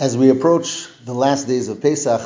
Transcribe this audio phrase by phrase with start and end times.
[0.00, 2.20] As we approach the last days of Pesach,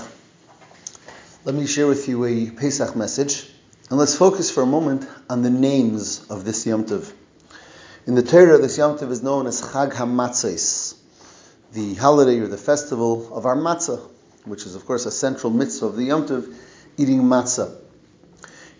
[1.46, 3.48] let me share with you a Pesach message,
[3.88, 7.10] and let's focus for a moment on the names of this Yom Tov.
[8.06, 10.96] In the Torah, this Yom Tov is known as Chag HaMatzos,
[11.72, 14.06] the holiday or the festival of our matzah,
[14.44, 16.54] which is, of course, a central mitzvah of the Yom Tov,
[16.98, 17.74] eating matzah.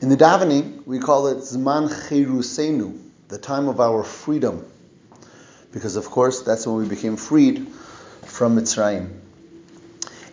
[0.02, 4.66] In the davening, we call it Zman Cherusenu, the time of our freedom,
[5.72, 7.66] because, of course, that's when we became freed
[8.25, 9.11] from Mitzrayim.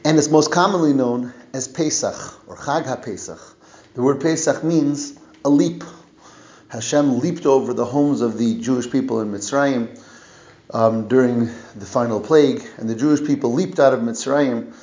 [0.06, 3.40] And it's most commonly known as Pesach, or Chag HaPesach.
[3.96, 5.84] The word Pesach means a leap.
[6.70, 10.00] Hashem leaped over the homes of the Jewish people in Mitzrayim
[10.72, 14.74] um, during the final plague, and the Jewish people leaped out of Mitzrayim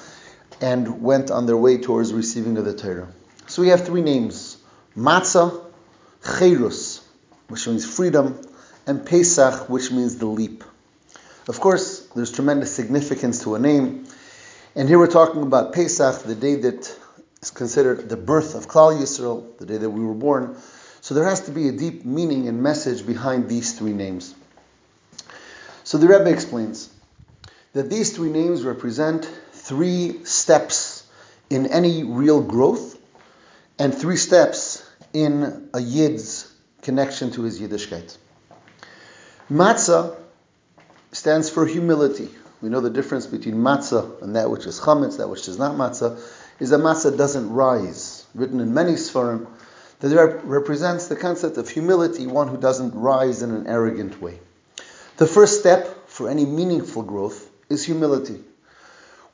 [0.60, 3.08] and went on their way towards receiving of the Torah.
[3.46, 4.56] So we have three names
[4.96, 5.64] Matzah,
[6.24, 7.06] Cherus,
[7.48, 8.40] which means freedom,
[8.86, 10.64] and Pesach, which means the leap.
[11.48, 14.06] Of course, there's tremendous significance to a name,
[14.74, 16.98] and here we're talking about Pesach, the day that
[17.40, 20.56] is considered the birth of Klal Yisrael, the day that we were born.
[21.02, 24.34] So there has to be a deep meaning and message behind these three names.
[25.84, 26.90] So the Rebbe explains
[27.74, 31.06] that these three names represent three steps
[31.48, 32.98] in any real growth
[33.78, 36.52] and three steps in a Yid's
[36.82, 38.16] connection to his Yiddishkeit.
[39.48, 40.16] Matzah
[41.16, 42.28] stands for humility.
[42.60, 45.76] We know the difference between matzah and that which is chametz, that which is not
[45.76, 46.20] matzah,
[46.60, 48.26] is that matzah doesn't rise.
[48.34, 49.46] Written in many svarim,
[50.00, 54.38] that it represents the concept of humility, one who doesn't rise in an arrogant way.
[55.16, 58.40] The first step for any meaningful growth is humility.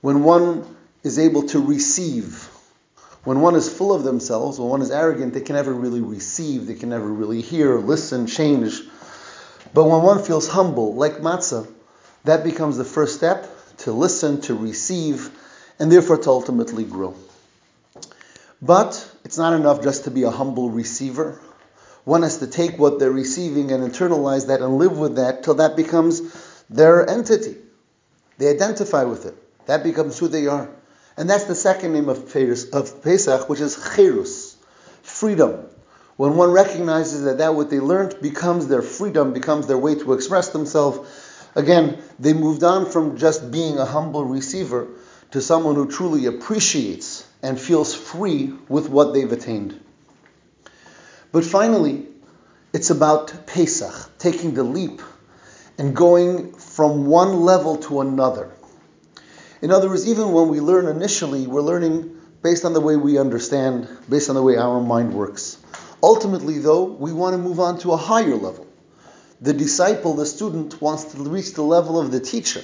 [0.01, 0.65] When one
[1.03, 2.49] is able to receive,
[3.25, 6.67] when one is full of themselves, when one is arrogant, they can never really receive,
[6.67, 8.81] they can never really hear, listen, change.
[9.75, 11.67] But when one feels humble, like matzah,
[12.25, 15.31] that becomes the first step to listen, to receive,
[15.79, 17.15] and therefore to ultimately grow.
[18.61, 21.41] But it's not enough just to be a humble receiver.
[22.05, 25.55] One has to take what they're receiving and internalize that and live with that till
[25.55, 26.21] that becomes
[26.69, 27.57] their entity.
[28.39, 29.35] They identify with it.
[29.67, 30.69] That becomes who they are.
[31.17, 34.57] And that's the second name of Pesach, which is Cherus,
[35.03, 35.67] freedom.
[36.23, 40.13] When one recognizes that that what they learned becomes their freedom, becomes their way to
[40.13, 41.01] express themselves,
[41.57, 44.87] again, they moved on from just being a humble receiver
[45.33, 49.81] to someone who truly appreciates and feels free with what they've attained.
[51.33, 52.07] But finally,
[52.73, 55.03] it's about Pesach, taking the leap
[55.77, 58.53] and going from one level to another.
[59.61, 63.19] In other words, even when we learn initially, we're learning based on the way we
[63.19, 65.59] understand, based on the way our mind works.
[66.03, 68.67] Ultimately, though, we want to move on to a higher level.
[69.41, 72.63] The disciple, the student, wants to reach the level of the teacher,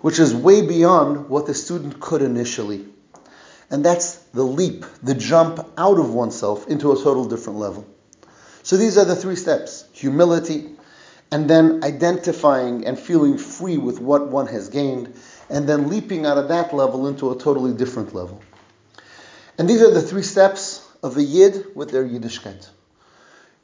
[0.00, 2.86] which is way beyond what the student could initially.
[3.70, 7.86] And that's the leap, the jump out of oneself into a total different level.
[8.62, 10.70] So these are the three steps humility,
[11.30, 15.14] and then identifying and feeling free with what one has gained,
[15.50, 18.40] and then leaping out of that level into a totally different level.
[19.58, 22.68] And these are the three steps of a Yid with their Yiddishkeit.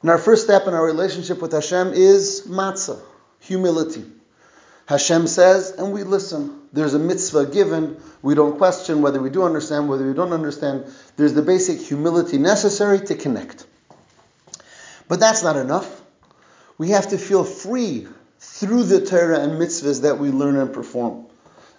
[0.01, 3.01] And our first step in our relationship with Hashem is matzah,
[3.39, 4.05] humility.
[4.87, 6.61] Hashem says, and we listen.
[6.71, 7.97] There's a mitzvah given.
[8.21, 10.85] We don't question whether we do understand, whether we don't understand.
[11.15, 13.65] There's the basic humility necessary to connect.
[15.07, 16.01] But that's not enough.
[16.77, 18.07] We have to feel free
[18.39, 21.25] through the Torah and mitzvahs that we learn and perform.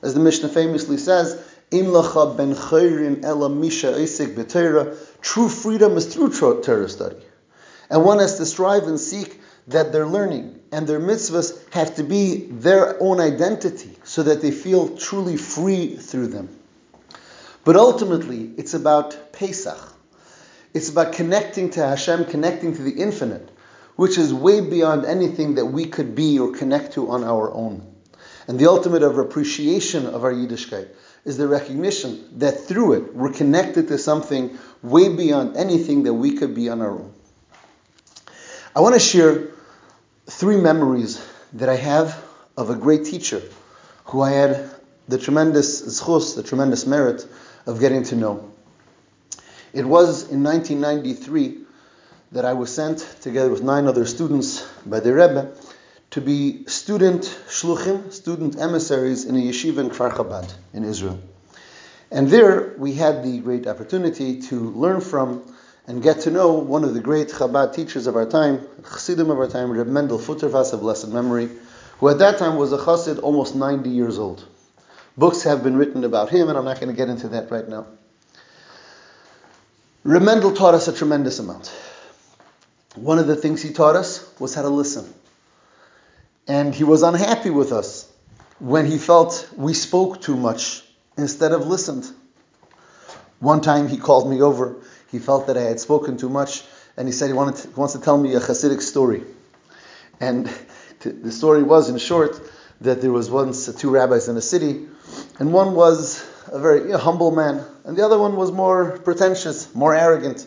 [0.02, 1.40] As the Mishnah famously says,
[1.70, 4.36] Im lacha ben chayrin ela isik
[5.26, 7.16] True freedom is through Torah study.
[7.90, 12.04] And one has to strive and seek that their learning and their mitzvahs have to
[12.04, 16.48] be their own identity so that they feel truly free through them.
[17.64, 19.92] But ultimately, it's about Pesach.
[20.72, 23.50] It's about connecting to Hashem, connecting to the infinite,
[23.96, 27.84] which is way beyond anything that we could be or connect to on our own.
[28.46, 30.86] And the ultimate of appreciation of our Yiddishkeit
[31.26, 36.36] is the recognition that through it we're connected to something way beyond anything that we
[36.36, 37.12] could be on our own.
[38.74, 39.48] I want to share
[40.26, 41.20] three memories
[41.54, 42.22] that I have
[42.56, 43.42] of a great teacher
[44.04, 44.70] who I had
[45.08, 47.26] the tremendous zchus, the tremendous merit
[47.66, 48.52] of getting to know.
[49.72, 51.58] It was in 1993
[52.32, 55.52] that I was sent together with nine other students by the Rebbe
[56.16, 61.20] to be student shluchim, student emissaries in a yeshiva in Kfar Chabad in Israel.
[62.10, 65.42] And there we had the great opportunity to learn from
[65.86, 69.38] and get to know one of the great Chabad teachers of our time, Chassidim of
[69.38, 71.50] our time, Reb Mendel Futerfas of blessed memory,
[71.98, 74.42] who at that time was a Chassid almost 90 years old.
[75.18, 77.68] Books have been written about him, and I'm not going to get into that right
[77.68, 77.88] now.
[80.02, 81.70] Reb Mendel taught us a tremendous amount.
[82.94, 85.12] One of the things he taught us was how to listen.
[86.48, 88.10] And he was unhappy with us
[88.58, 90.84] when he felt we spoke too much
[91.18, 92.06] instead of listened.
[93.40, 94.76] One time he called me over.
[95.10, 96.64] He felt that I had spoken too much,
[96.96, 99.22] and he said he wanted to, wants to tell me a Hasidic story.
[100.20, 100.50] And
[101.00, 102.40] the story was, in short,
[102.80, 104.86] that there was once two rabbis in a city,
[105.38, 108.98] and one was a very you know, humble man, and the other one was more
[108.98, 110.46] pretentious, more arrogant.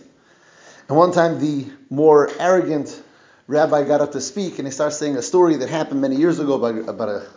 [0.87, 3.01] And one time, the more arrogant
[3.49, 6.37] rabbi got up to speak, and he starts saying a story that happened many years
[6.37, 7.27] ago about, about a,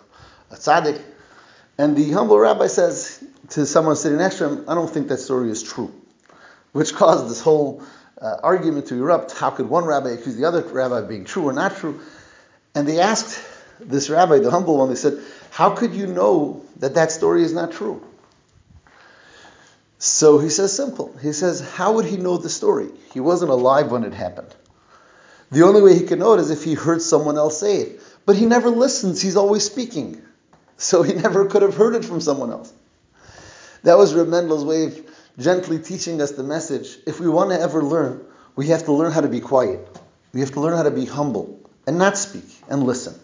[0.50, 1.00] a tzaddik.
[1.78, 5.18] And the humble rabbi says to someone sitting next to him, I don't think that
[5.18, 5.90] story is true.
[6.72, 7.82] Which caused this whole
[8.20, 9.32] uh, argument to erupt.
[9.32, 12.00] How could one rabbi accuse the other rabbi of being true or not true?
[12.74, 13.42] And they asked
[13.80, 15.18] this rabbi, the humble one, they said,
[15.50, 18.06] How could you know that that story is not true?
[19.98, 21.16] So he says simple.
[21.22, 22.90] He says, How would he know the story?
[23.14, 24.54] He wasn't alive when it happened.
[25.52, 28.00] The only way he could know it is if he heard someone else say it.
[28.24, 30.20] But he never listens, he's always speaking.
[30.78, 32.72] So he never could have heard it from someone else.
[33.82, 35.00] That was Reb Mendel's way of
[35.38, 36.98] gently teaching us the message.
[37.06, 38.24] If we want to ever learn,
[38.56, 39.86] we have to learn how to be quiet.
[40.32, 43.14] We have to learn how to be humble and not speak and listen.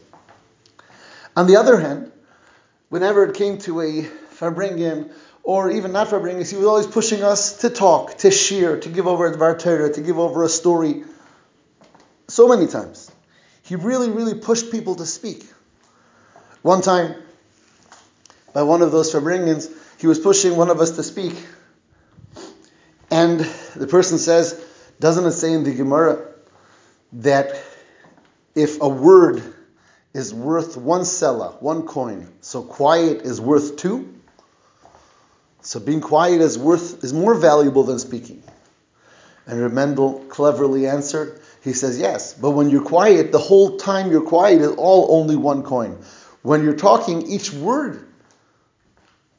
[1.37, 2.11] On the other hand,
[2.89, 4.03] whenever it came to a
[4.39, 8.89] Farbrengen, or even not Farbrengen, he was always pushing us to talk, to share, to
[8.89, 11.05] give over a Torah, to give over a story.
[12.29, 13.11] So many times.
[13.63, 15.45] He really, really pushed people to speak.
[16.63, 17.15] One time,
[18.53, 21.35] by one of those Farbrengens, he was pushing one of us to speak.
[23.11, 23.41] And
[23.75, 24.63] the person says,
[25.01, 26.27] doesn't it say in the Gemara
[27.15, 27.61] that
[28.55, 29.43] if a word
[30.13, 34.15] is worth one selah, one coin, so quiet is worth two?
[35.63, 38.43] So being quiet is worth is more valuable than speaking.
[39.49, 44.13] And Reb Mendel cleverly answered, he says, yes, but when you're quiet, the whole time
[44.13, 45.99] you're quiet is all only one coin.
[46.43, 48.09] When you're talking, each word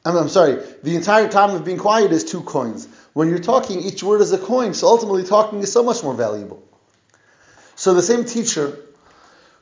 [0.04, 2.88] I'm, I'm sorry, the entire time of being quiet is two coins.
[3.12, 6.14] When you're talking, each word is a coin, so ultimately talking is so much more
[6.14, 6.62] valuable.
[7.76, 8.78] So the same teacher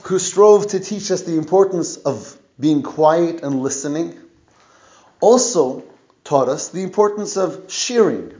[0.05, 4.19] who strove to teach us the importance of being quiet and listening
[5.21, 5.85] also
[6.25, 8.33] taught us the importance of sharing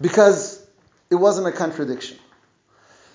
[0.00, 0.63] because
[1.10, 2.18] it wasn't a contradiction.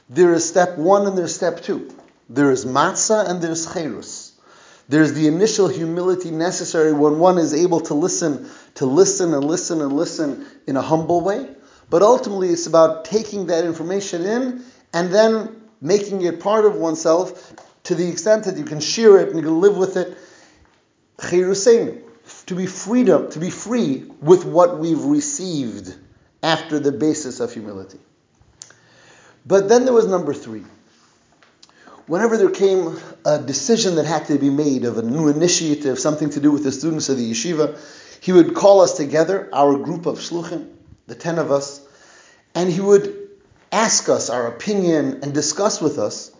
[0.09, 1.94] There is step one and there's step two.
[2.30, 4.31] There is matzah and there's chayrus.
[4.88, 9.81] There's the initial humility necessary when one is able to listen, to listen and listen
[9.81, 11.47] and listen in a humble way.
[11.91, 14.63] But ultimately, it's about taking that information in
[14.94, 17.53] and then making it part of oneself
[17.83, 20.18] to the extent that you can share it and you can live with it.
[22.45, 25.95] To be freedom, to be free with what we've received
[26.41, 28.00] after the basis of humility.
[29.45, 30.63] But then there was number three
[32.09, 36.31] whenever there came a decision that had to be made of a new initiative, something
[36.31, 37.77] to do with the students of the yeshiva,
[38.19, 40.68] he would call us together, our group of shluchim,
[41.06, 41.86] the ten of us,
[42.56, 43.30] and he would
[43.71, 46.31] ask us our opinion and discuss with us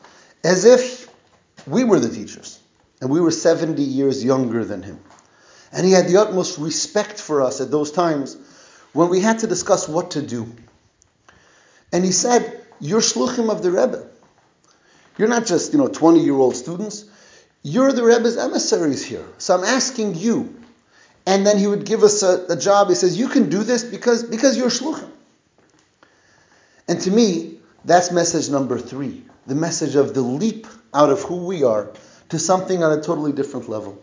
[0.44, 1.08] as if
[1.68, 2.60] we were the teachers
[3.00, 5.00] and we were 70 years younger than him.
[5.72, 8.36] And he had the utmost respect for us at those times
[8.94, 10.52] when we had to discuss what to do.
[11.92, 14.08] And he said, You're shluchim of the Rebbe.
[15.18, 17.06] You're not just, you know, 20 year old students.
[17.62, 19.26] You're the Rebbe's emissaries here.
[19.38, 20.56] So I'm asking you.
[21.26, 22.90] And then he would give us a, a job.
[22.90, 25.10] He says, You can do this because, because you're shluchim.
[26.88, 31.48] And to me, that's message number three the message of the leap out of who
[31.48, 31.92] we are
[32.30, 34.00] to something on a totally different level.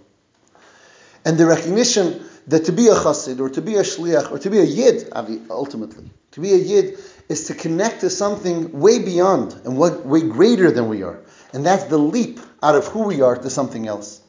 [1.25, 4.51] And the recognition that to be a chassid or to be a shliach or to
[4.51, 5.11] be a yid,
[5.51, 6.99] ultimately, to be a yid
[7.29, 11.21] is to connect to something way beyond and way greater than we are.
[11.53, 14.21] And that's the leap out of who we are to something else.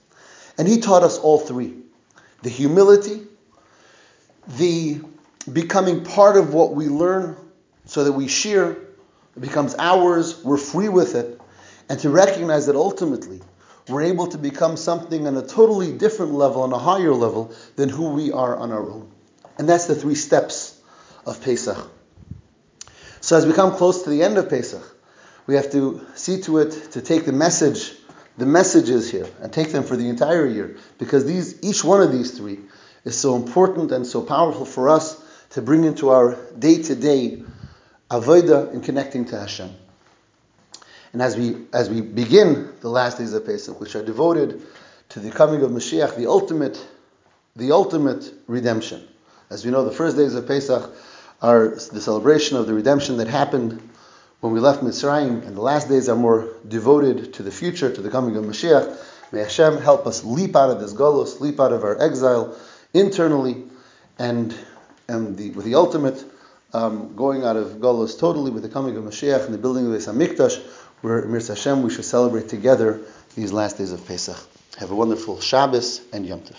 [0.57, 1.75] And he taught us all three
[2.43, 3.21] the humility,
[4.57, 5.01] the
[5.51, 7.35] becoming part of what we learn
[7.85, 11.39] so that we share, it becomes ours, we're free with it,
[11.89, 13.41] and to recognize that ultimately
[13.87, 17.89] we're able to become something on a totally different level, on a higher level than
[17.89, 19.11] who we are on our own.
[19.57, 20.79] And that's the three steps
[21.25, 21.77] of Pesach.
[23.21, 24.83] So as we come close to the end of Pesach,
[25.47, 27.93] we have to see to it to take the message,
[28.37, 32.11] the messages here, and take them for the entire year, because these, each one of
[32.11, 32.59] these three
[33.05, 37.41] is so important and so powerful for us to bring into our day-to-day
[38.11, 39.69] avodah in connecting to Hashem.
[41.17, 44.61] And as we as we begin the last days of Pesach, which are devoted
[45.09, 46.79] to the coming of Mashiach, the ultimate
[47.55, 49.01] the ultimate redemption.
[49.49, 50.91] As we know, the first days of Pesach
[51.41, 53.81] are the celebration of the redemption that happened
[54.41, 58.01] when we left Mitzrayim, and the last days are more devoted to the future, to
[58.03, 58.95] the coming of Mashiach.
[59.31, 62.55] May Hashem help us leap out of this galus, leap out of our exile
[62.93, 63.63] internally,
[64.19, 64.55] and,
[65.07, 66.23] and the, with the ultimate
[66.73, 69.91] um, going out of galus totally with the coming of Mashiach and the building of
[69.93, 70.61] the Hamikdash,
[71.01, 72.99] where Mir Hashem we should celebrate together
[73.35, 74.37] these last days of Pesach.
[74.77, 76.55] Have a wonderful Shabbos and Yom Tov.